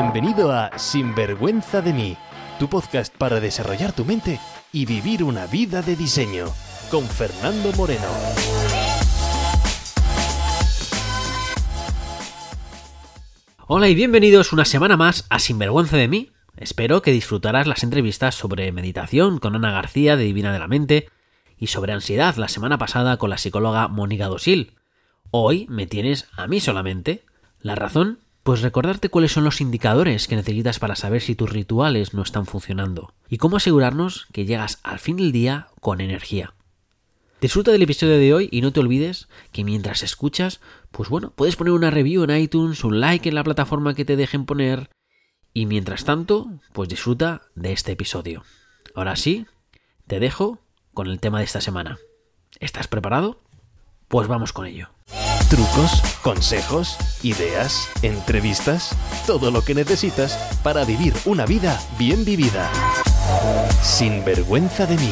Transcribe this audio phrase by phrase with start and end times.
[0.00, 2.16] Bienvenido a Sinvergüenza de mí,
[2.60, 4.38] tu podcast para desarrollar tu mente
[4.72, 6.46] y vivir una vida de diseño,
[6.88, 8.06] con Fernando Moreno.
[13.66, 16.30] Hola y bienvenidos una semana más a Sinvergüenza de mí.
[16.56, 21.08] Espero que disfrutarás las entrevistas sobre meditación con Ana García de Divina de la Mente
[21.58, 24.74] y sobre ansiedad la semana pasada con la psicóloga Mónica Dosil.
[25.32, 27.24] Hoy me tienes a mí solamente.
[27.62, 28.20] ¿La razón?
[28.48, 32.46] Pues recordarte cuáles son los indicadores que necesitas para saber si tus rituales no están
[32.46, 36.54] funcionando y cómo asegurarnos que llegas al fin del día con energía.
[37.42, 41.56] Disfruta del episodio de hoy y no te olvides que mientras escuchas, pues bueno, puedes
[41.56, 44.88] poner una review en iTunes, un like en la plataforma que te dejen poner
[45.52, 48.44] y mientras tanto, pues disfruta de este episodio.
[48.94, 49.44] Ahora sí,
[50.06, 50.58] te dejo
[50.94, 51.98] con el tema de esta semana.
[52.60, 53.42] ¿Estás preparado?
[54.08, 54.88] Pues vamos con ello.
[55.50, 58.94] Trucos, consejos, ideas, entrevistas,
[59.26, 62.70] todo lo que necesitas para vivir una vida bien vivida.
[63.80, 65.10] Sin vergüenza de mí.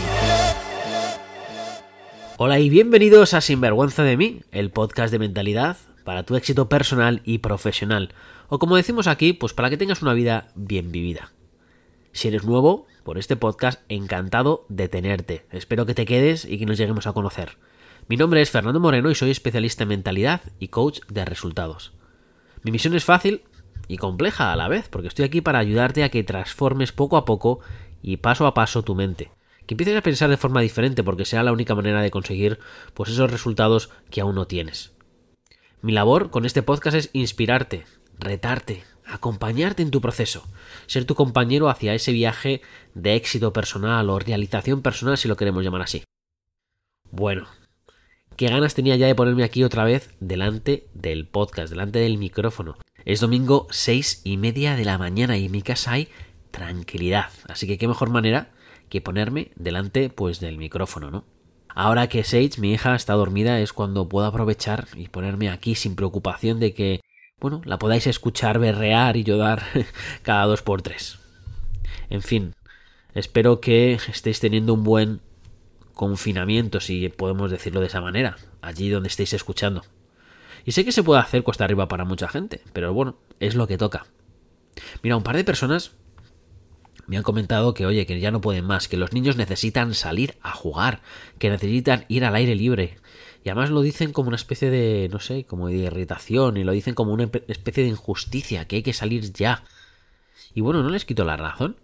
[2.36, 7.22] Hola y bienvenidos a Sinvergüenza de mí, el podcast de mentalidad para tu éxito personal
[7.24, 8.12] y profesional,
[8.50, 11.32] o como decimos aquí, pues para que tengas una vida bien vivida.
[12.12, 15.46] Si eres nuevo por este podcast, encantado de tenerte.
[15.50, 17.56] Espero que te quedes y que nos lleguemos a conocer.
[18.08, 21.92] Mi nombre es Fernando Moreno y soy especialista en mentalidad y coach de resultados.
[22.62, 23.42] Mi misión es fácil
[23.88, 27.24] y compleja a la vez, porque estoy aquí para ayudarte a que transformes poco a
[27.24, 27.60] poco
[28.02, 29.30] y paso a paso tu mente
[29.66, 32.58] que empieces a pensar de forma diferente porque será la única manera de conseguir
[32.94, 34.92] pues esos resultados que aún no tienes.
[35.82, 37.84] Mi labor con este podcast es inspirarte,
[38.18, 40.46] retarte, acompañarte en tu proceso,
[40.86, 42.62] ser tu compañero hacia ese viaje
[42.94, 46.04] de éxito personal o realización personal si lo queremos llamar así.
[47.10, 47.48] Bueno,
[48.36, 52.76] qué ganas tenía ya de ponerme aquí otra vez delante del podcast, delante del micrófono.
[53.04, 56.08] Es domingo seis y media de la mañana y en mi casa hay
[56.50, 58.50] tranquilidad, así que qué mejor manera
[58.88, 61.24] que ponerme delante pues del micrófono, ¿no?
[61.68, 65.94] Ahora que Sage, mi hija, está dormida es cuando puedo aprovechar y ponerme aquí sin
[65.94, 67.00] preocupación de que,
[67.38, 69.62] bueno, la podáis escuchar berrear y llorar
[70.22, 71.18] cada dos por tres.
[72.08, 72.54] En fin,
[73.14, 75.20] espero que estéis teniendo un buen
[75.96, 79.82] confinamiento, si podemos decirlo de esa manera, allí donde estéis escuchando.
[80.66, 83.66] Y sé que se puede hacer cuesta arriba para mucha gente, pero bueno, es lo
[83.66, 84.06] que toca.
[85.02, 85.92] Mira, un par de personas
[87.06, 90.36] me han comentado que, oye, que ya no pueden más, que los niños necesitan salir
[90.42, 91.00] a jugar,
[91.38, 92.98] que necesitan ir al aire libre.
[93.42, 96.72] Y además lo dicen como una especie de, no sé, como de irritación, y lo
[96.72, 99.64] dicen como una especie de injusticia, que hay que salir ya.
[100.52, 101.76] Y bueno, no les quito la razón,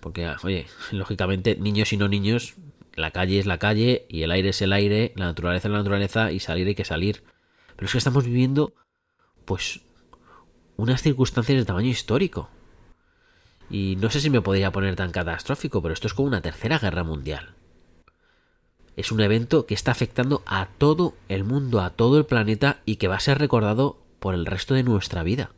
[0.00, 2.56] porque, oye, lógicamente, niños y no niños,
[2.96, 5.78] la calle es la calle, y el aire es el aire, la naturaleza es la
[5.78, 7.24] naturaleza, y salir hay que salir.
[7.76, 8.74] Pero es que estamos viviendo,
[9.44, 9.80] pues,
[10.76, 12.50] unas circunstancias de tamaño histórico.
[13.70, 16.78] Y no sé si me podría poner tan catastrófico, pero esto es como una tercera
[16.78, 17.54] guerra mundial.
[18.96, 22.96] Es un evento que está afectando a todo el mundo, a todo el planeta y
[22.96, 25.50] que va a ser recordado por el resto de nuestra vida.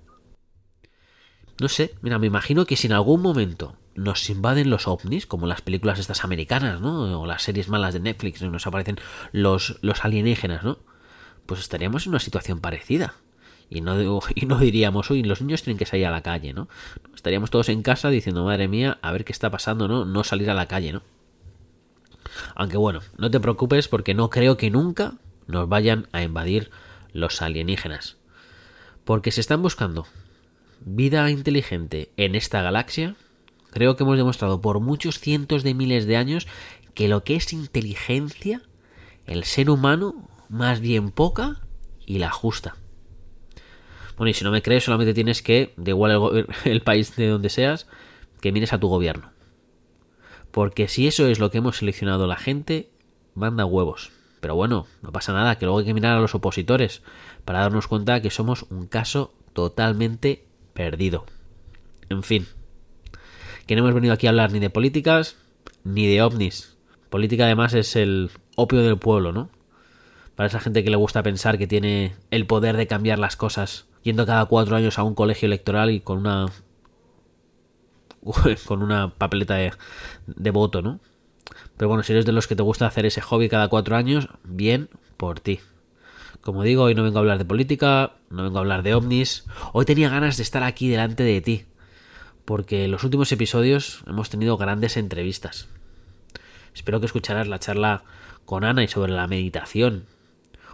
[1.60, 5.46] No sé, mira, me imagino que si en algún momento nos invaden los ovnis, como
[5.46, 7.20] las películas estas americanas, ¿no?
[7.20, 8.98] O las series malas de Netflix, nos aparecen
[9.32, 10.78] los, los alienígenas, ¿no?
[11.46, 13.14] Pues estaríamos en una situación parecida.
[13.68, 16.68] Y no, y no diríamos, uy, los niños tienen que salir a la calle, ¿no?
[17.14, 20.04] Estaríamos todos en casa diciendo, madre mía, a ver qué está pasando, ¿no?
[20.04, 21.02] No salir a la calle, ¿no?
[22.54, 25.14] Aunque bueno, no te preocupes porque no creo que nunca
[25.46, 26.70] nos vayan a invadir
[27.12, 28.16] los alienígenas.
[29.04, 30.06] Porque se están buscando
[30.80, 33.16] vida inteligente en esta galaxia,
[33.76, 36.46] creo que hemos demostrado por muchos cientos de miles de años
[36.94, 38.62] que lo que es inteligencia,
[39.26, 41.60] el ser humano, más bien poca
[42.06, 42.76] y la justa.
[44.16, 47.50] Bueno, y si no me crees, solamente tienes que, de igual el, país de donde
[47.50, 47.86] seas,
[48.40, 49.30] que mires a tu gobierno.
[50.52, 52.88] Porque si eso es lo que hemos seleccionado la gente,
[53.34, 54.10] manda huevos.
[54.40, 57.02] Pero bueno, no pasa nada, que luego hay que mirar a los opositores
[57.44, 61.26] para darnos cuenta que somos un caso totalmente perdido.
[62.08, 62.46] En fin,
[63.66, 65.36] que no hemos venido aquí a hablar ni de políticas
[65.84, 66.76] ni de ovnis.
[67.10, 69.50] Política además es el opio del pueblo, ¿no?
[70.34, 73.86] Para esa gente que le gusta pensar que tiene el poder de cambiar las cosas
[74.02, 76.46] yendo cada cuatro años a un colegio electoral y con una
[78.66, 81.00] con una papeleta de, voto, ¿no?
[81.76, 84.28] Pero bueno, si eres de los que te gusta hacer ese hobby cada cuatro años,
[84.44, 85.60] bien por ti.
[86.40, 89.44] Como digo, hoy no vengo a hablar de política, no vengo a hablar de ovnis.
[89.72, 91.66] Hoy tenía ganas de estar aquí delante de ti,
[92.46, 95.68] porque en los últimos episodios hemos tenido grandes entrevistas.
[96.74, 98.04] Espero que escucharás la charla
[98.44, 100.06] con Ana y sobre la meditación,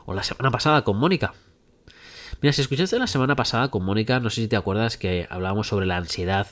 [0.04, 1.32] o la semana pasada con Mónica.
[2.42, 5.68] Mira, si escuchaste la semana pasada con Mónica, no sé si te acuerdas que hablábamos
[5.68, 6.46] sobre la ansiedad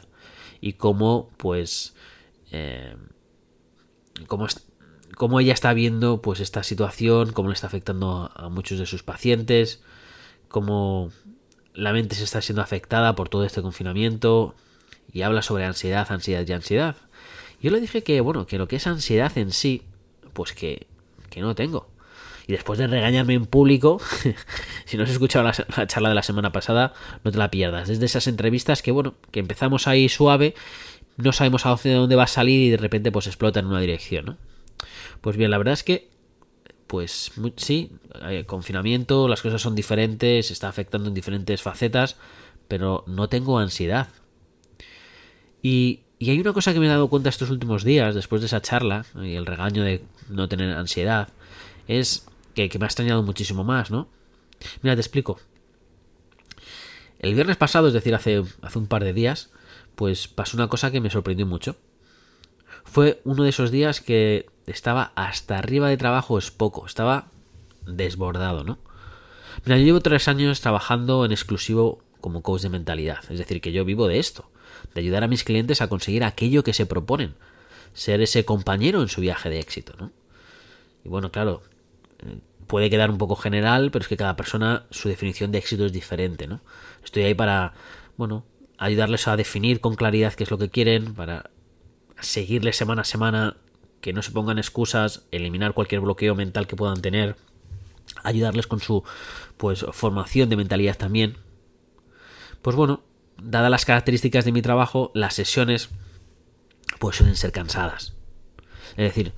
[0.63, 1.95] y cómo, pues,
[2.51, 2.97] eh,
[4.27, 4.47] cómo,
[5.17, 9.03] cómo, ella está viendo, pues, esta situación, cómo le está afectando a muchos de sus
[9.03, 9.83] pacientes,
[10.49, 11.11] cómo
[11.75, 14.55] la mente se está siendo afectada por todo este confinamiento
[15.13, 16.97] y habla sobre ansiedad, ansiedad y ansiedad.
[17.61, 19.83] Yo le dije que, bueno, que lo que es ansiedad en sí,
[20.33, 20.87] pues que,
[21.29, 21.89] que no tengo.
[22.47, 24.01] Y después de regañarme en público,
[24.85, 27.89] si no has escuchado la, charla de la semana pasada, no te la pierdas.
[27.89, 30.55] Desde esas entrevistas que, bueno, que empezamos ahí suave,
[31.17, 34.25] no sabemos a dónde va a salir y de repente pues explota en una dirección,
[34.25, 34.37] ¿no?
[35.21, 36.09] Pues bien, la verdad es que,
[36.87, 42.17] pues sí, hay confinamiento, las cosas son diferentes, está afectando en diferentes facetas,
[42.67, 44.09] pero no tengo ansiedad.
[45.63, 48.61] Y, hay una cosa que me he dado cuenta estos últimos días, después de esa
[48.61, 51.29] charla, y el regaño de no tener ansiedad,
[51.89, 54.09] es que, me ha extrañado muchísimo más, ¿no?
[54.83, 55.41] Mira, te explico.
[57.19, 59.51] El viernes pasado, es decir, hace, hace un par de días,
[59.95, 61.77] pues pasó una cosa que me sorprendió mucho.
[62.85, 67.29] Fue uno de esos días que estaba hasta arriba de trabajo, es poco, estaba
[67.87, 68.79] desbordado, ¿no?
[69.65, 73.73] Mira, yo llevo tres años trabajando en exclusivo como coach de mentalidad, es decir, que
[73.73, 74.51] yo vivo de esto,
[74.95, 77.35] de ayudar a mis clientes a conseguir aquello que se proponen,
[77.95, 80.13] ser ese compañero en su viaje de éxito, ¿no?
[81.05, 81.63] Y bueno, claro,
[82.67, 85.93] puede quedar un poco general, pero es que cada persona su definición de éxito es
[85.93, 86.61] diferente, ¿no?
[87.05, 87.73] Estoy ahí para,
[88.17, 88.45] bueno,
[88.79, 91.51] ayudarles a definir con claridad qué es lo que quieren, para
[92.21, 93.57] seguirles semana a semana,
[94.01, 97.37] que no se pongan excusas, eliminar cualquier bloqueo mental que puedan tener,
[98.23, 99.05] ayudarles con su
[99.57, 101.37] pues formación de mentalidad también.
[102.63, 103.03] Pues bueno,
[103.43, 105.91] dadas las características de mi trabajo, las sesiones
[106.99, 108.15] pues suelen ser cansadas.
[108.97, 109.35] Es decir,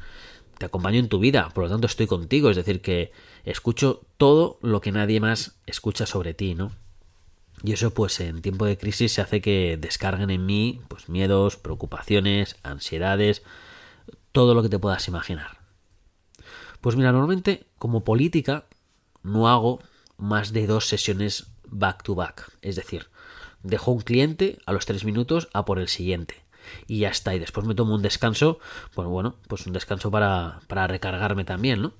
[0.58, 3.12] te acompaño en tu vida, por lo tanto estoy contigo, es decir, que
[3.44, 6.72] escucho todo lo que nadie más escucha sobre ti, ¿no?
[7.62, 11.56] Y eso pues en tiempo de crisis se hace que descarguen en mí pues miedos,
[11.56, 13.42] preocupaciones, ansiedades,
[14.32, 15.58] todo lo que te puedas imaginar.
[16.80, 18.66] Pues mira, normalmente como política
[19.22, 19.80] no hago
[20.16, 23.11] más de dos sesiones back to back, es decir,
[23.62, 26.42] dejo un cliente a los tres minutos a por el siguiente
[26.86, 27.34] y ya está.
[27.34, 28.58] Y después me tomo un descanso,
[28.94, 31.94] pues bueno, pues un descanso para, para recargarme también, ¿no?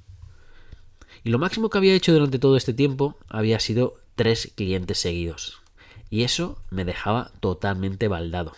[1.25, 5.61] Y lo máximo que había hecho durante todo este tiempo había sido tres clientes seguidos.
[6.11, 8.53] Y eso me dejaba totalmente baldado.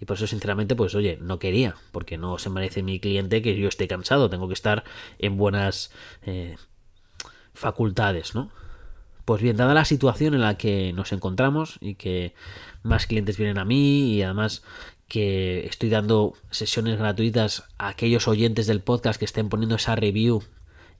[0.00, 3.56] Y por eso, sinceramente, pues oye, no quería, porque no se merece mi cliente que
[3.56, 4.84] yo esté cansado, tengo que estar
[5.18, 5.92] en buenas
[6.22, 6.56] eh,
[7.54, 8.50] facultades, ¿no?
[9.24, 12.34] Pues bien, dada la situación en la que nos encontramos y que
[12.82, 14.62] más clientes vienen a mí y además
[15.08, 20.42] que estoy dando sesiones gratuitas a aquellos oyentes del podcast que estén poniendo esa review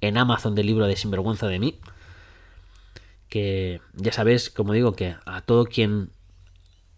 [0.00, 1.78] en Amazon del libro de Sinvergüenza de mí.
[3.28, 6.10] Que ya sabes, como digo, que a todo quien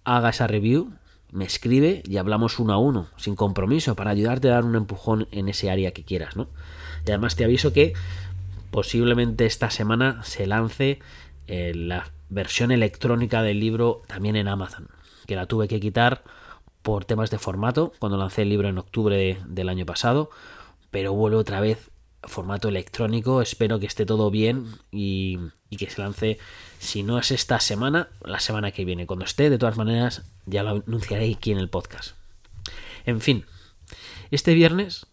[0.05, 0.93] haga esa review
[1.33, 5.27] me escribe y hablamos uno a uno, sin compromiso, para ayudarte a dar un empujón
[5.33, 6.49] en ese área que quieras, ¿no?
[7.05, 7.95] Y además te aviso que
[8.71, 10.99] posiblemente esta semana se lance
[11.47, 14.89] eh, la versión electrónica del libro también en Amazon,
[15.27, 16.25] que la tuve que quitar
[16.83, 20.31] por temas de formato cuando lancé el libro en octubre del año pasado,
[20.91, 21.91] pero vuelve otra vez
[22.23, 23.43] formato electrónico.
[23.43, 25.39] Espero que esté todo bien y,
[25.71, 26.39] y, que se lance,
[26.79, 29.07] si no es esta semana, la semana que viene.
[29.07, 32.17] Cuando esté, de todas maneras, ya lo anunciaré aquí en el podcast.
[33.05, 33.45] En fin,
[34.31, 35.07] este viernes,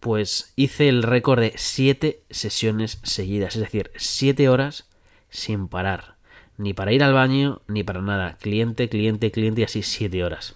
[0.00, 4.86] pues hice el récord de 7 sesiones seguidas, es decir, 7 horas
[5.28, 6.16] sin parar.
[6.56, 8.36] Ni para ir al baño, ni para nada.
[8.36, 10.54] Cliente, cliente, cliente y así 7 horas.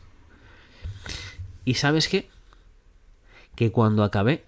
[1.64, 2.28] ¿Y sabes qué?
[3.54, 4.44] Que cuando acabé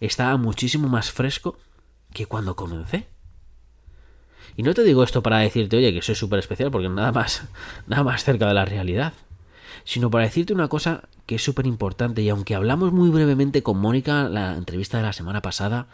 [0.00, 1.58] estaba muchísimo más fresco
[2.12, 3.06] que cuando comencé.
[4.56, 7.44] Y no te digo esto para decirte, oye, que soy súper especial, porque nada más,
[7.86, 9.12] nada más cerca de la realidad.
[9.84, 13.78] Sino para decirte una cosa que es súper importante, y aunque hablamos muy brevemente con
[13.78, 15.86] Mónica la entrevista de la semana pasada,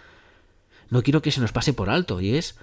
[0.91, 2.57] no quiero que se nos pase por alto, y es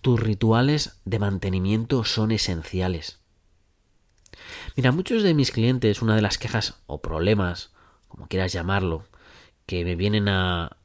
[0.00, 3.18] tus rituales de mantenimiento son esenciales.
[4.76, 7.70] Mira, muchos de mis clientes, una de las quejas o problemas,
[8.08, 9.04] como quieras llamarlo,
[9.66, 10.76] que me vienen a,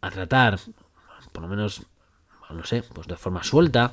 [0.00, 0.60] a tratar,
[1.32, 1.82] por lo menos,
[2.50, 3.92] no sé, pues de forma suelta,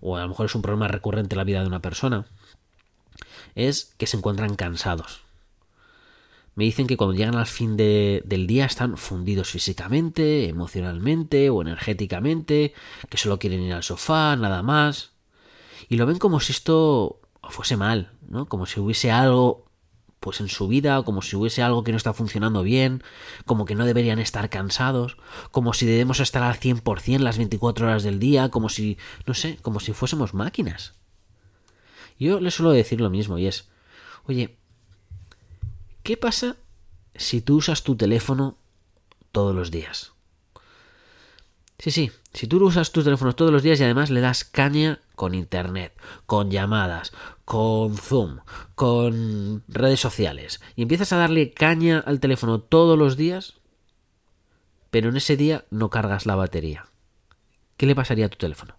[0.00, 2.26] o a lo mejor es un problema recurrente en la vida de una persona,
[3.54, 5.24] es que se encuentran cansados.
[6.56, 11.62] Me dicen que cuando llegan al fin de, del día están fundidos físicamente, emocionalmente o
[11.62, 12.74] energéticamente,
[13.08, 15.10] que solo quieren ir al sofá, nada más.
[15.88, 18.46] Y lo ven como si esto fuese mal, ¿no?
[18.46, 19.64] Como si hubiese algo
[20.20, 23.02] pues en su vida, como si hubiese algo que no está funcionando bien,
[23.44, 25.18] como que no deberían estar cansados,
[25.50, 28.96] como si debemos estar al 100% las 24 horas del día, como si,
[29.26, 30.94] no sé, como si fuésemos máquinas.
[32.18, 33.68] Yo les suelo decir lo mismo y es,
[34.26, 34.56] oye,
[36.02, 36.56] ¿qué pasa
[37.14, 38.56] si tú usas tu teléfono
[39.32, 40.12] todos los días?
[41.78, 45.00] Sí, sí, si tú usas tus teléfonos todos los días y además le das caña
[45.16, 45.92] con internet,
[46.24, 47.12] con llamadas,
[47.44, 48.38] con Zoom,
[48.74, 53.54] con redes sociales, y empiezas a darle caña al teléfono todos los días,
[54.90, 56.86] pero en ese día no cargas la batería,
[57.76, 58.76] ¿qué le pasaría a tu teléfono?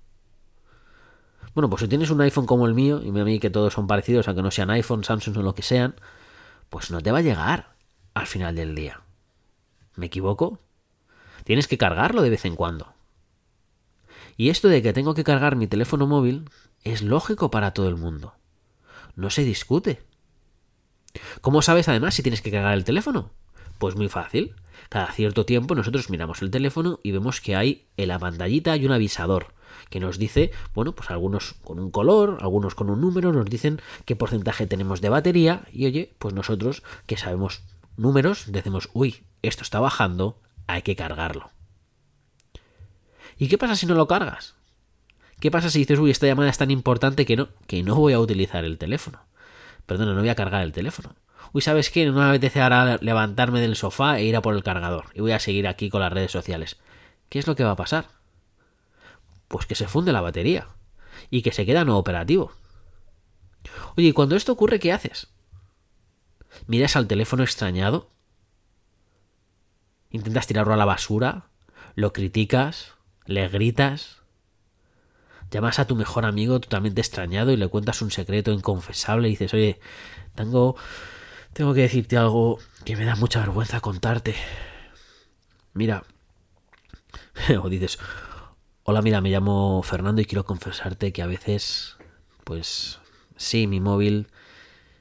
[1.55, 3.87] Bueno, pues si tienes un iPhone como el mío, y a mí que todos son
[3.87, 5.95] parecidos, aunque no sean iPhone, Samsung o lo que sean,
[6.69, 7.75] pues no te va a llegar
[8.13, 9.01] al final del día.
[9.95, 10.59] ¿Me equivoco?
[11.45, 12.93] Tienes que cargarlo de vez en cuando.
[14.35, 16.49] Y esto de que tengo que cargar mi teléfono móvil
[16.83, 18.33] es lógico para todo el mundo.
[19.15, 20.03] No se discute.
[21.39, 23.31] ¿Cómo sabes además si tienes que cargar el teléfono?
[23.77, 24.55] Pues muy fácil.
[24.89, 28.85] Cada cierto tiempo nosotros miramos el teléfono y vemos que hay en la pantallita y
[28.85, 29.53] un avisador
[29.89, 33.81] que nos dice, bueno, pues algunos con un color, algunos con un número, nos dicen
[34.05, 37.63] qué porcentaje tenemos de batería y oye, pues nosotros que sabemos
[37.97, 41.51] números, decimos, uy, esto está bajando, hay que cargarlo.
[43.37, 44.55] ¿Y qué pasa si no lo cargas?
[45.39, 48.13] ¿Qué pasa si dices, uy, esta llamada es tan importante que no, que no voy
[48.13, 49.19] a utilizar el teléfono?
[49.85, 51.15] Perdona, no voy a cargar el teléfono.
[51.53, 52.05] Uy, ¿sabes qué?
[52.05, 55.05] No me apetece ahora levantarme del sofá e ir a por el cargador.
[55.13, 56.77] Y voy a seguir aquí con las redes sociales.
[57.29, 58.07] ¿Qué es lo que va a pasar?
[59.47, 60.67] Pues que se funde la batería.
[61.29, 62.51] Y que se queda no operativo.
[63.97, 65.29] Oye, y cuando esto ocurre, ¿qué haces?
[66.67, 68.09] ¿Miras al teléfono extrañado?
[70.09, 71.47] ¿Intentas tirarlo a la basura?
[71.95, 72.93] ¿Lo criticas?
[73.25, 74.21] ¿Le gritas?
[75.51, 79.53] Llamas a tu mejor amigo totalmente extrañado y le cuentas un secreto inconfesable y dices,
[79.53, 79.79] oye,
[80.33, 80.75] tengo,
[81.53, 84.35] tengo que decirte algo que me da mucha vergüenza contarte.
[85.73, 86.03] Mira,
[87.61, 87.99] o dices,
[88.87, 91.97] hola, mira, me llamo Fernando y quiero confesarte que a veces,
[92.43, 92.99] pues,
[93.35, 94.27] sí, mi móvil,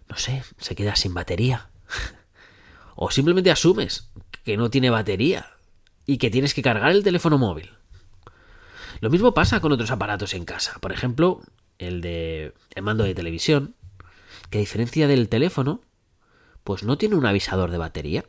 [0.08, 1.68] no sé, se queda sin batería.
[2.96, 4.10] o simplemente asumes
[4.42, 5.50] que no tiene batería
[6.06, 7.74] y que tienes que cargar el teléfono móvil.
[9.00, 10.78] Lo mismo pasa con otros aparatos en casa.
[10.80, 11.42] Por ejemplo,
[11.78, 13.74] el de el mando de televisión,
[14.48, 15.82] que a diferencia del teléfono,
[16.64, 18.24] pues no tiene un avisador de batería.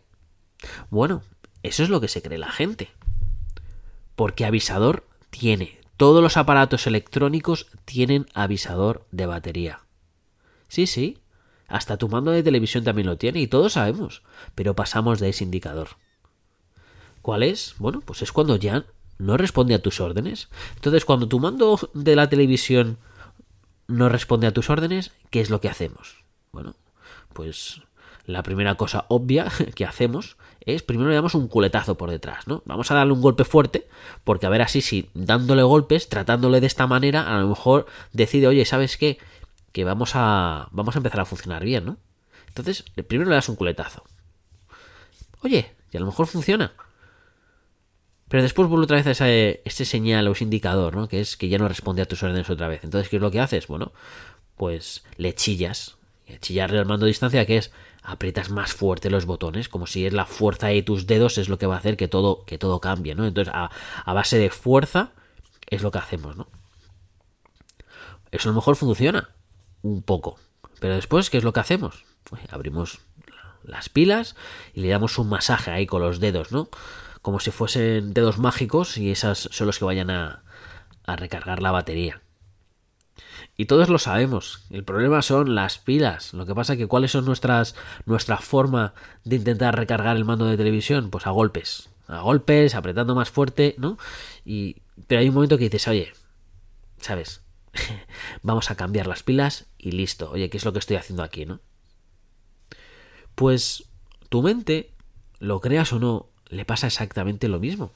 [0.90, 1.24] Bueno,
[1.64, 2.90] eso es lo que se cree la gente.
[4.18, 5.06] Porque avisador
[5.38, 5.80] tiene.
[5.98, 9.82] Todos los aparatos electrónicos tienen avisador de batería.
[10.68, 11.20] Sí, sí.
[11.68, 14.24] Hasta tu mando de televisión también lo tiene y todos sabemos.
[14.56, 15.90] Pero pasamos de ese indicador.
[17.22, 17.76] ¿Cuál es?
[17.80, 18.86] Bueno, pues es cuando ya
[19.18, 20.50] no responde a tus órdenes.
[20.76, 22.98] Entonces, cuando tu mando de la televisión
[23.88, 26.24] no responde a tus órdenes, ¿qué es lo que hacemos?
[26.52, 26.76] Bueno,
[27.34, 27.82] pues
[28.26, 32.64] la primera cosa obvia que hacemos es primero le damos un culetazo por detrás, ¿no?
[32.66, 33.88] Vamos a darle un golpe fuerte,
[34.24, 38.48] porque a ver así si dándole golpes, tratándole de esta manera, a lo mejor decide,
[38.48, 39.20] oye, ¿sabes qué?
[39.72, 41.98] Que vamos a vamos a empezar a funcionar bien, ¿no?
[42.48, 44.04] Entonces, primero le das un culetazo.
[45.42, 46.74] Oye, y a lo mejor funciona.
[48.28, 51.08] Pero después vuelve otra vez a ese, ese señal o ese indicador, ¿no?
[51.08, 52.84] Que es que ya no responde a tus órdenes otra vez.
[52.84, 53.68] Entonces, ¿qué es lo que haces?
[53.68, 53.92] Bueno,
[54.56, 55.98] pues le chillas.
[56.26, 57.72] Y chillarle al mando a distancia, que es
[58.06, 61.58] aprietas más fuerte los botones, como si es la fuerza de tus dedos es lo
[61.58, 63.26] que va a hacer que todo, que todo cambie, ¿no?
[63.26, 63.70] Entonces, a,
[64.14, 65.12] base de fuerza
[65.70, 66.48] es lo que hacemos, ¿no?
[68.32, 69.30] Eso a lo mejor funciona
[69.82, 70.38] un poco.
[70.80, 72.04] Pero después, ¿qué es lo que hacemos?
[72.26, 73.00] Pues abrimos
[73.64, 74.36] las pilas
[74.74, 76.70] y le damos un masaje ahí con los dedos, ¿no?
[77.26, 80.44] como si fuesen dedos mágicos y esas son los que vayan a,
[81.08, 82.22] a recargar la batería.
[83.58, 84.64] Y todos lo sabemos.
[84.70, 86.34] El problema son las pilas.
[86.34, 88.94] Lo que pasa es que cuáles son nuestras nuestra forma
[89.24, 93.76] de intentar recargar el mando de televisión, pues a golpes, a golpes, apretando más fuerte,
[93.78, 93.98] ¿no?
[94.44, 96.14] Y pero hay un momento que dices, "Oye,
[97.00, 97.42] ¿sabes?
[98.44, 100.32] Vamos a cambiar las pilas y listo.
[100.32, 101.62] Oye, ¿qué es lo que estoy haciendo aquí, no?"
[103.36, 103.86] Pues
[104.30, 104.92] tu mente,
[105.40, 107.92] lo creas o no, le pasa exactamente lo mismo.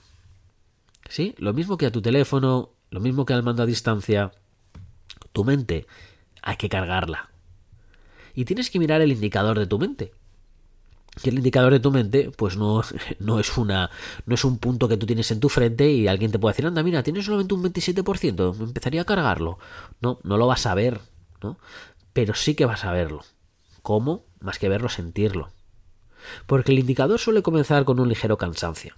[1.10, 1.36] ¿Sí?
[1.38, 4.32] Lo mismo que a tu teléfono, lo mismo que al mando a distancia,
[5.40, 5.88] tu mente
[6.42, 7.30] hay que cargarla.
[8.36, 10.12] Y tienes que mirar el indicador de tu mente.
[11.24, 12.82] Y el indicador de tu mente, pues no,
[13.20, 13.90] no es una.
[14.26, 16.66] no es un punto que tú tienes en tu frente y alguien te puede decir,
[16.66, 19.60] anda, mira, tienes solamente un 27%, me empezaría a cargarlo.
[20.02, 21.00] No, no lo vas a ver,
[21.42, 21.58] ¿no?
[22.12, 23.22] Pero sí que vas a verlo.
[23.82, 24.26] ¿Cómo?
[24.42, 25.54] Más que verlo, sentirlo.
[26.48, 28.96] Porque el indicador suele comenzar con un ligero cansancio.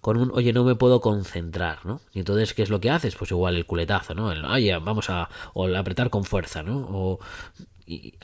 [0.00, 2.00] Con un, oye, no me puedo concentrar, ¿no?
[2.12, 3.16] Y entonces, ¿qué es lo que haces?
[3.16, 4.32] Pues igual el culetazo, ¿no?
[4.32, 6.78] El, oye, vamos a, o el apretar con fuerza, ¿no?
[6.90, 7.18] O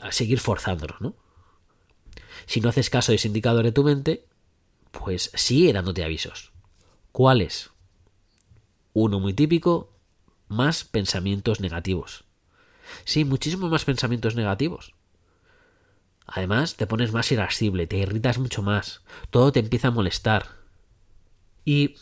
[0.01, 1.15] a seguir forzándonos, ¿no?
[2.45, 4.25] Si no haces caso de ese indicador de tu mente,
[4.91, 6.51] pues sigue dándote avisos.
[7.11, 7.71] ¿Cuáles?
[8.93, 9.93] Uno muy típico,
[10.47, 12.23] más pensamientos negativos.
[13.05, 14.93] Sí, muchísimos más pensamientos negativos.
[16.25, 20.47] Además, te pones más irascible, te irritas mucho más, todo te empieza a molestar.
[21.67, 21.95] Y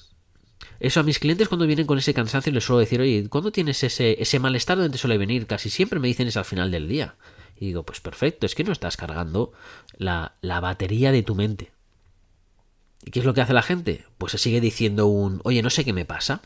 [0.79, 3.83] eso a mis clientes cuando vienen con ese cansancio les suelo decir, oye, ¿cuándo tienes
[3.83, 5.47] ese, ese malestar donde suele venir?
[5.47, 7.15] Casi siempre me dicen es al final del día.
[7.59, 9.53] Y digo, pues perfecto, es que no estás cargando
[9.97, 11.71] la, la batería de tu mente.
[13.03, 14.05] ¿Y qué es lo que hace la gente?
[14.19, 16.43] Pues se sigue diciendo un, oye, no sé qué me pasa.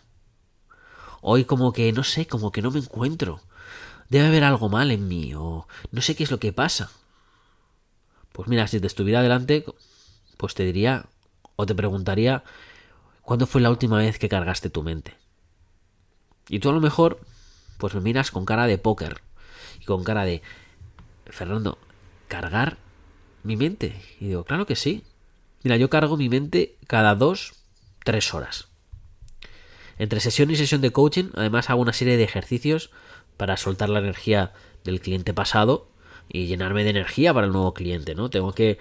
[1.20, 3.42] Hoy como que, no sé, como que no me encuentro.
[4.08, 6.90] Debe haber algo mal en mí o no sé qué es lo que pasa.
[8.32, 9.66] Pues mira, si te estuviera delante,
[10.38, 11.08] pues te diría
[11.58, 12.46] o te preguntaría
[13.30, 15.14] ¿cuándo fue la última vez que cargaste tu mente?
[16.48, 17.20] Y tú a lo mejor,
[17.78, 19.22] pues me miras con cara de póker
[19.80, 20.42] y con cara de,
[21.28, 21.78] Fernando,
[22.28, 22.78] ¿cargar
[23.44, 24.02] mi mente?
[24.20, 25.04] Y digo, claro que sí.
[25.62, 27.54] Mira, yo cargo mi mente cada dos,
[28.04, 28.70] tres horas.
[30.00, 32.90] Entre sesión y sesión de coaching, además hago una serie de ejercicios
[33.38, 35.92] para soltar la energía del cliente pasado
[36.30, 38.32] y llenarme de energía para el nuevo cliente, ¿no?
[38.32, 38.80] Tengo que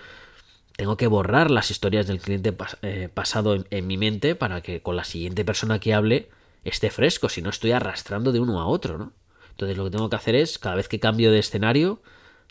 [0.78, 4.94] tengo que borrar las historias del cliente eh, pasado en, mi mente para que con
[4.94, 6.28] la siguiente persona que hable
[6.62, 9.12] esté fresco, si no estoy arrastrando de uno a otro, ¿no?
[9.50, 12.00] Entonces lo que tengo que hacer es, cada vez que cambio de escenario,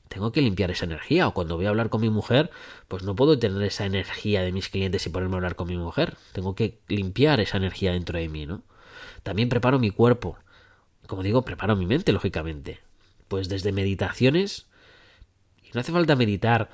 [0.10, 1.26] tengo que limpiar esa energía.
[1.26, 2.52] O cuando voy a hablar con mi mujer,
[2.90, 5.78] pues no puedo tener esa energía de mis clientes y ponerme a hablar con mi
[5.78, 6.18] mujer.
[6.34, 8.62] Tengo que limpiar esa energía dentro de mí, ¿no?
[9.24, 10.38] También preparo mi cuerpo.
[11.06, 12.82] Como digo, preparo mi mente, lógicamente.
[13.30, 14.68] Pues desde meditaciones
[15.64, 16.70] y no hace falta meditar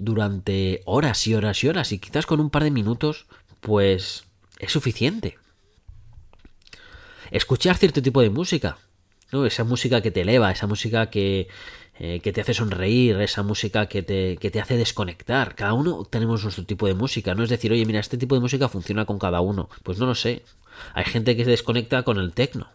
[0.00, 3.26] durante horas y horas y horas y quizás con un par de minutos
[3.60, 4.24] pues
[4.58, 5.38] es suficiente.
[7.30, 8.78] Escuchar cierto tipo de música,
[9.30, 9.46] ¿no?
[9.46, 11.48] Esa música que te eleva, esa música que,
[11.98, 15.54] eh, que te hace sonreír, esa música que te, que te hace desconectar.
[15.54, 18.40] Cada uno tenemos nuestro tipo de música, no es decir, oye, mira, este tipo de
[18.40, 19.68] música funciona con cada uno.
[19.84, 20.42] Pues no lo sé.
[20.94, 22.68] Hay gente que se desconecta con el tecno.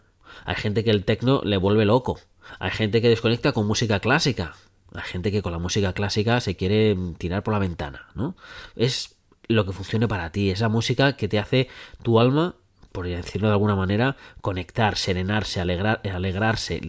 [0.44, 2.18] Hay gente que el tecno le vuelve loco.
[2.58, 4.54] Hay gente que desconecta con música clásica.
[4.98, 8.36] Hay gente que con la música clásica se quiere tirar por la ventana, ¿no?
[8.74, 9.16] Es
[9.48, 11.68] lo que funcione para ti, esa música que te hace
[12.02, 12.56] tu alma,
[12.92, 16.80] por decirlo de alguna manera, conectar, serenarse, alegrar, alegrarse.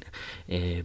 [0.48, 0.84] Eh,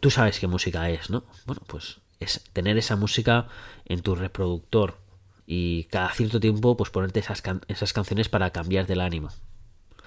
[0.00, 1.24] tú sabes qué música es, ¿no?
[1.46, 3.48] Bueno, pues es tener esa música
[3.84, 4.98] en tu reproductor
[5.46, 9.30] y cada cierto tiempo pues ponerte esas, esas canciones para cambiar del ánimo.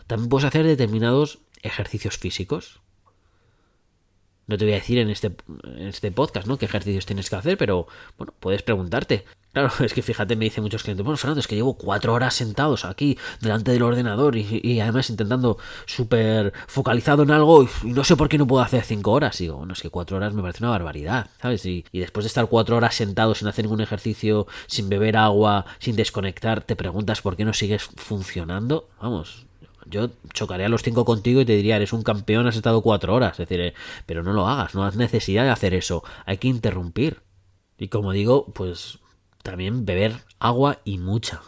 [0.08, 2.82] También puedes hacer determinados ejercicios físicos.
[4.48, 5.32] No te voy a decir en este,
[5.64, 6.58] en este podcast, ¿no?
[6.58, 9.26] Qué ejercicios tienes que hacer, pero bueno, puedes preguntarte.
[9.54, 12.34] Claro, es que fíjate, me dicen muchos clientes, bueno, Fernando, es que llevo cuatro horas
[12.34, 18.16] sentados aquí delante del ordenador y, además intentando súper focalizado en algo y, no sé
[18.16, 19.40] por qué no puedo hacer cinco horas.
[19.42, 21.66] Y digo, bueno, es que cuatro horas me parece una barbaridad, ¿sabes?
[21.66, 25.66] Y, y después de estar cuatro horas sentado sin hacer ningún ejercicio, sin beber agua,
[25.80, 28.90] sin desconectar, te preguntas por qué no sigues funcionando.
[29.02, 29.46] Vamos,
[29.86, 33.14] yo chocaría a los cinco contigo y te diría, eres un campeón, has estado cuatro
[33.14, 33.34] horas.
[33.34, 33.74] Es decir, eh,
[34.06, 36.04] pero no lo hagas, no has necesidad de hacer eso.
[36.26, 37.22] Hay que interrumpir.
[37.78, 39.00] Y como digo, pues
[39.44, 41.42] también beber agua y mucha.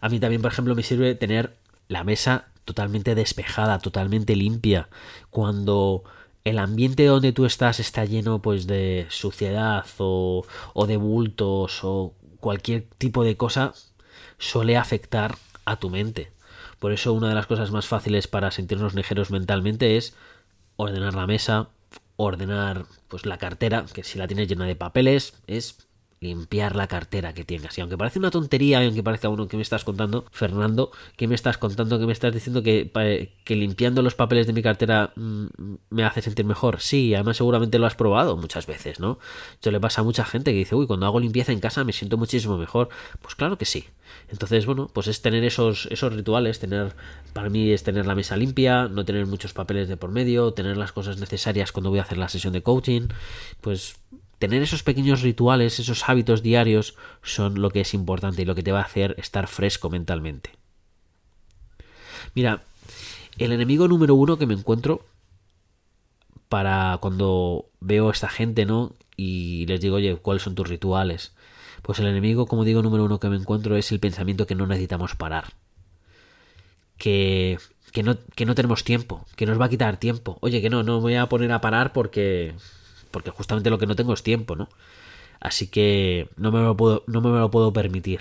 [0.00, 1.56] A mí también, por ejemplo, me sirve tener
[1.88, 4.88] la mesa totalmente despejada, totalmente limpia.
[5.30, 6.04] Cuando
[6.44, 12.14] el ambiente donde tú estás está lleno pues de suciedad o, o de bultos o
[12.40, 13.72] cualquier tipo de cosa,
[14.38, 16.35] suele afectar a tu mente.
[16.78, 20.14] Por eso una de las cosas más fáciles para sentirnos ligeros mentalmente es
[20.76, 21.68] ordenar la mesa,
[22.16, 25.85] ordenar pues la cartera, que si la tienes llena de papeles, es
[26.20, 27.76] limpiar la cartera que tengas.
[27.76, 31.34] Y aunque parece una tontería, aunque parezca uno que me estás contando, Fernando, ¿qué me
[31.34, 31.98] estás contando?
[31.98, 32.90] ¿Qué me estás diciendo que,
[33.44, 35.46] que limpiando los papeles de mi cartera mm,
[35.90, 36.80] me hace sentir mejor?
[36.80, 39.18] Sí, además seguramente lo has probado muchas veces, ¿no?
[39.54, 41.92] Esto le pasa a mucha gente que dice, uy, cuando hago limpieza en casa me
[41.92, 42.88] siento muchísimo mejor.
[43.20, 43.84] Pues claro que sí.
[44.28, 46.94] Entonces, bueno, pues es tener esos, esos rituales, tener,
[47.32, 50.76] para mí es tener la mesa limpia, no tener muchos papeles de por medio, tener
[50.76, 53.08] las cosas necesarias cuando voy a hacer la sesión de coaching,
[53.60, 53.96] pues
[54.38, 58.62] tener esos pequeños rituales, esos hábitos diarios son lo que es importante y lo que
[58.62, 60.50] te va a hacer estar fresco mentalmente.
[62.34, 62.62] Mira,
[63.38, 65.04] el enemigo número uno que me encuentro
[66.48, 68.92] para cuando veo a esta gente, ¿no?
[69.16, 71.32] Y les digo, oye, ¿cuáles son tus rituales?
[71.82, 74.66] Pues el enemigo, como digo, número uno que me encuentro es el pensamiento que no
[74.66, 75.54] necesitamos parar.
[76.98, 77.58] Que,
[77.92, 80.38] que, no, que no tenemos tiempo, que nos va a quitar tiempo.
[80.40, 82.54] Oye, que no, no me voy a poner a parar porque
[83.16, 84.68] porque justamente lo que no tengo es tiempo, ¿no?
[85.40, 88.20] Así que no me lo puedo, no me lo puedo permitir.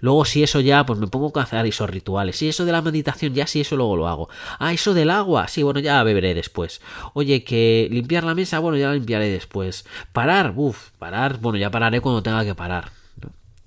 [0.00, 2.34] Luego si eso ya, pues me pongo a hacer esos rituales.
[2.34, 4.28] Si eso de la meditación, ya si eso luego lo hago.
[4.58, 6.80] Ah, eso del agua, sí, bueno, ya beberé después.
[7.14, 9.86] Oye, que limpiar la mesa, bueno, ya la limpiaré después.
[10.12, 12.90] Parar, uff, parar, bueno, ya pararé cuando tenga que parar.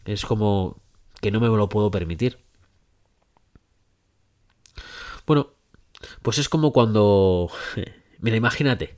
[0.03, 0.81] Es como
[1.21, 2.39] que no me lo puedo permitir.
[5.25, 5.51] Bueno,
[6.21, 7.49] pues es como cuando...
[8.19, 8.97] Mira, imagínate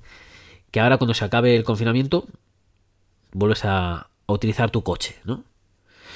[0.75, 2.27] que ahora cuando se acabe el confinamiento
[3.31, 5.45] vuelves a, utilizar tu coche, ¿no?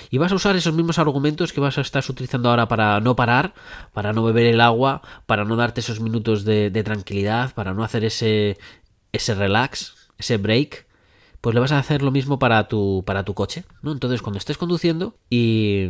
[0.09, 3.15] Y vas a usar esos mismos argumentos que vas a estar utilizando ahora para no
[3.15, 3.53] parar,
[3.93, 8.03] para no beber el agua, para no darte esos minutos de, tranquilidad, para no hacer
[8.03, 8.57] ese,
[9.13, 10.87] ese relax, ese break,
[11.39, 13.93] pues le vas a hacer lo mismo para tu, para tu coche, ¿no?
[13.93, 15.89] Entonces cuando estés conduciendo y,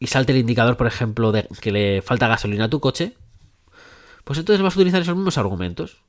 [0.00, 3.14] y salte el indicador, por ejemplo, de que le falta gasolina a tu coche,
[4.24, 6.02] pues entonces vas a utilizar esos mismos argumentos.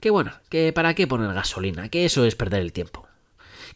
[0.00, 3.06] Que bueno, que para qué poner gasolina, que eso es perder el tiempo.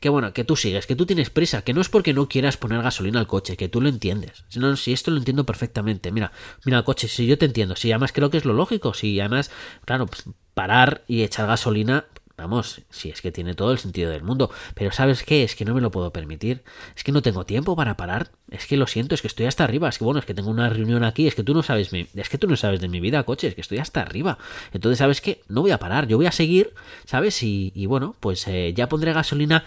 [0.00, 2.56] Que bueno, que tú sigues, que tú tienes prisa, que no es porque no quieras
[2.56, 4.44] poner gasolina al coche, que tú lo entiendes.
[4.56, 6.10] No, si esto lo entiendo perfectamente.
[6.10, 6.32] Mira,
[6.64, 9.50] mira coche, si yo te entiendo, si además creo que es lo lógico, si además,
[9.84, 12.06] claro, pues parar y echar gasolina
[12.40, 14.50] Vamos, si es que tiene todo el sentido del mundo.
[14.74, 15.42] Pero ¿sabes qué?
[15.42, 16.62] Es que no me lo puedo permitir.
[16.96, 18.32] Es que no tengo tiempo para parar.
[18.50, 19.88] Es que lo siento, es que estoy hasta arriba.
[19.88, 21.26] Es que bueno, es que tengo una reunión aquí.
[21.26, 23.48] Es que tú no sabes, es que tú no sabes de mi vida, coche.
[23.48, 24.38] Es que estoy hasta arriba.
[24.72, 25.42] Entonces, ¿sabes qué?
[25.48, 26.08] No voy a parar.
[26.08, 26.72] Yo voy a seguir,
[27.04, 27.42] ¿sabes?
[27.42, 29.64] Y, bueno, pues eh, ya pondré gasolina.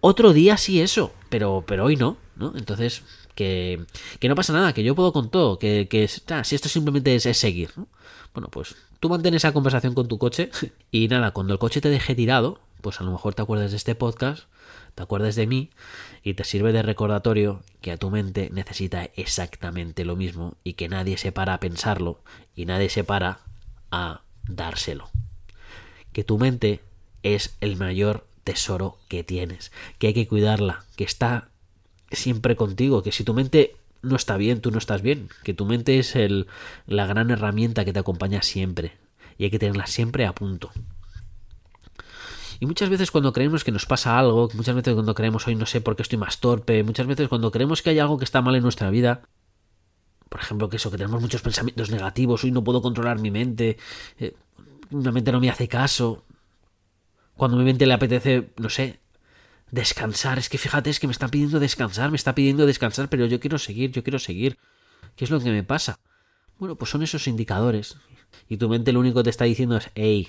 [0.00, 2.52] Otro día sí eso, pero, pero hoy no, ¿no?
[2.56, 3.02] Entonces,
[3.34, 3.80] que,
[4.20, 7.26] que no pasa nada, que yo puedo con todo, que, que si esto simplemente es,
[7.26, 7.88] es seguir, ¿no?
[8.36, 10.50] Bueno, pues tú mantén esa conversación con tu coche
[10.90, 13.78] y nada, cuando el coche te deje tirado, pues a lo mejor te acuerdas de
[13.78, 14.44] este podcast,
[14.94, 15.70] te acuerdas de mí
[16.22, 20.90] y te sirve de recordatorio que a tu mente necesita exactamente lo mismo y que
[20.90, 22.20] nadie se para a pensarlo
[22.54, 23.40] y nadie se para
[23.90, 25.08] a dárselo.
[26.12, 26.82] Que tu mente
[27.22, 31.48] es el mayor tesoro que tienes, que hay que cuidarla, que está
[32.12, 35.66] siempre contigo, que si tu mente no está bien, tú no estás bien, que tu
[35.66, 36.46] mente es el,
[36.86, 38.96] la gran herramienta que te acompaña siempre.
[39.38, 40.70] Y hay que tenerla siempre a punto.
[42.58, 45.66] Y muchas veces cuando creemos que nos pasa algo, muchas veces cuando creemos hoy no
[45.66, 48.40] sé por qué estoy más torpe, muchas veces cuando creemos que hay algo que está
[48.40, 49.22] mal en nuestra vida,
[50.28, 53.76] por ejemplo que eso, que tenemos muchos pensamientos negativos, hoy no puedo controlar mi mente,
[54.18, 54.34] eh,
[54.90, 56.24] mi mente no me hace caso,
[57.36, 59.00] cuando mi mente le apetece, no sé,
[59.70, 63.26] Descansar, es que fíjate, es que me está pidiendo descansar, me está pidiendo descansar, pero
[63.26, 64.58] yo quiero seguir, yo quiero seguir.
[65.16, 65.98] ¿Qué es lo que me pasa?
[66.58, 67.96] Bueno, pues son esos indicadores.
[68.48, 70.28] Y tu mente lo único que te está diciendo es, hey,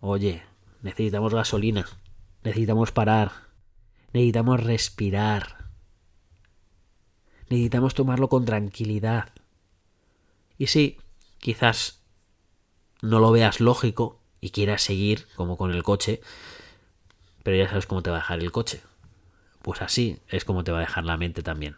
[0.00, 0.42] oye,
[0.82, 1.86] necesitamos gasolina,
[2.42, 3.32] necesitamos parar,
[4.12, 5.70] necesitamos respirar,
[7.48, 9.30] necesitamos tomarlo con tranquilidad.
[10.58, 10.98] Y sí,
[11.38, 12.02] quizás
[13.02, 16.20] no lo veas lógico y quieras seguir, como con el coche,
[17.44, 18.80] pero ya sabes cómo te va a dejar el coche.
[19.62, 21.76] Pues así es como te va a dejar la mente también.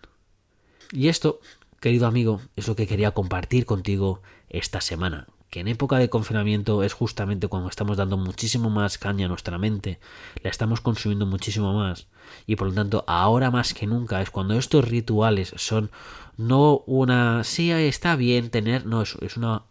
[0.92, 1.40] Y esto,
[1.80, 5.26] querido amigo, es lo que quería compartir contigo esta semana.
[5.50, 9.58] Que en época de confinamiento es justamente cuando estamos dando muchísimo más caña a nuestra
[9.58, 10.00] mente,
[10.42, 12.06] la estamos consumiendo muchísimo más.
[12.46, 15.90] Y por lo tanto, ahora más que nunca es cuando estos rituales son
[16.36, 17.44] no una.
[17.44, 18.86] Sí, está bien tener.
[18.86, 19.62] No, es, es una.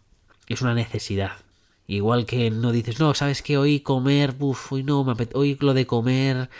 [0.48, 1.45] Es una necesidad.
[1.86, 5.72] Igual que no dices, no, sabes que hoy comer, uff, hoy no, me hoy lo
[5.72, 6.50] de comer,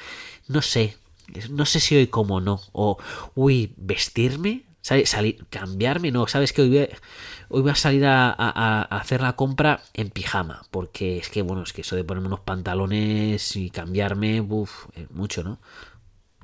[0.46, 0.96] no sé,
[1.50, 2.98] no sé si hoy como no, o,
[3.34, 6.88] uy, vestirme, salir, cambiarme, no, sabes que hoy voy a,
[7.48, 11.72] hoy voy a salir a, hacer la compra en pijama, porque es que, bueno, es
[11.72, 15.58] que eso de ponerme unos pantalones y cambiarme, uff, mucho, ¿no?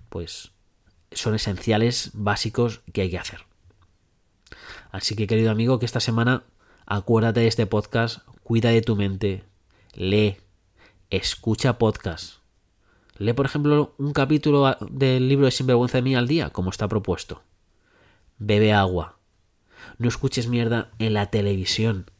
[0.08, 0.50] Pues
[1.12, 3.46] son esenciales, básicos que hay que hacer.
[4.90, 6.42] Así que, querido amigo, que esta semana
[6.86, 9.44] acuérdate de este podcast, cuida de tu mente,
[9.94, 10.36] lee,
[11.10, 12.36] escucha podcast.
[13.18, 16.88] Lee, por ejemplo, un capítulo del libro de Sinvergüenza de mí al día, como está
[16.88, 17.42] propuesto.
[18.38, 19.18] Bebe agua.
[19.98, 22.10] No escuches mierda en la televisión.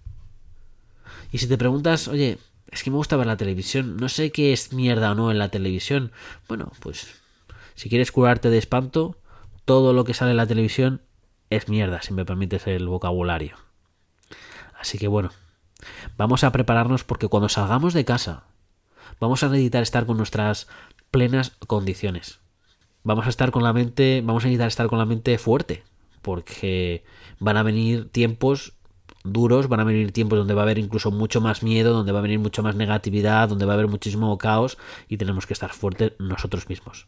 [1.32, 2.38] Y si te preguntas, oye,
[2.70, 5.38] es que me gusta ver la televisión, no sé qué es mierda o no en
[5.38, 6.12] la televisión.
[6.48, 7.20] Bueno, pues
[7.74, 9.16] si quieres curarte de espanto,
[9.64, 11.02] todo lo que sale en la televisión
[11.50, 13.56] es mierda, si me permites el vocabulario.
[14.78, 15.30] Así que bueno,
[16.16, 18.44] vamos a prepararnos porque cuando salgamos de casa
[19.20, 20.68] vamos a necesitar estar con nuestras
[21.10, 22.40] plenas condiciones.
[23.04, 25.84] Vamos a estar con la mente, vamos a necesitar estar con la mente fuerte,
[26.22, 27.04] porque
[27.40, 28.74] van a venir tiempos
[29.24, 32.20] duros, van a venir tiempos donde va a haber incluso mucho más miedo, donde va
[32.20, 35.72] a venir mucho más negatividad, donde va a haber muchísimo caos y tenemos que estar
[35.72, 37.06] fuertes nosotros mismos.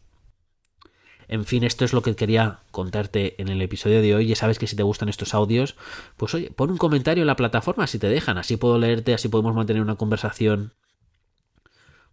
[1.27, 4.27] En fin, esto es lo que quería contarte en el episodio de hoy.
[4.27, 5.75] Ya sabes que si te gustan estos audios,
[6.17, 8.37] pues oye, pon un comentario en la plataforma si te dejan.
[8.37, 10.73] Así puedo leerte, así podemos mantener una conversación.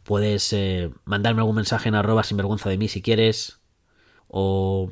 [0.05, 3.59] Puedes eh, mandarme algún mensaje en arroba sinvergüenza de mí si quieres.
[4.29, 4.91] O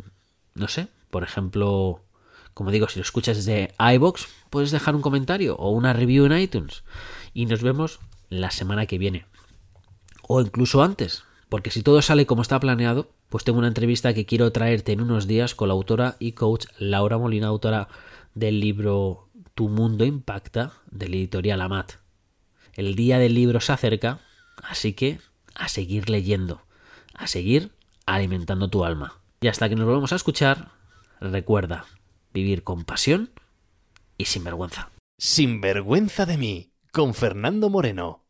[0.55, 2.03] no sé, por ejemplo,
[2.55, 6.39] como digo, si lo escuchas desde iBox, puedes dejar un comentario o una review en
[6.39, 6.85] iTunes.
[7.33, 9.27] Y nos vemos la semana que viene.
[10.23, 14.25] O incluso antes, porque si todo sale como está planeado, pues tengo una entrevista que
[14.25, 17.89] quiero traerte en unos días con la autora y coach Laura Molina, autora
[18.35, 21.95] del libro Tu mundo impacta, del editorial Amat.
[22.75, 24.21] El día del libro se acerca,
[24.63, 25.19] así que
[25.55, 26.63] a seguir leyendo,
[27.15, 27.73] a seguir
[28.07, 29.21] alimentando tu alma.
[29.41, 30.71] Y hasta que nos volvamos a escuchar,
[31.21, 31.85] recuerda
[32.33, 33.31] vivir con pasión
[34.17, 34.93] y sin vergüenza.
[35.19, 38.25] Sin vergüenza de mí, con Fernando Moreno.